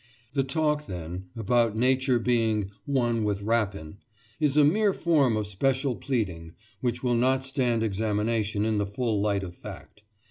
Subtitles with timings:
[0.33, 3.97] The talk, then, about Nature being "one with rapine"
[4.39, 9.21] is a mere form of special pleading, which will not stand examination in the full
[9.21, 10.01] light of fact.